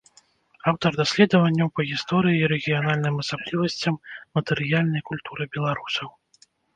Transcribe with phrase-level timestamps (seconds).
[0.69, 3.95] Аўтар даследаванняў па гісторыі і рэгіянальным асаблівасцям
[4.39, 6.07] матэрыяльнай культуры беларусаў.